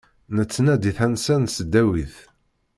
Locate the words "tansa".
0.97-1.35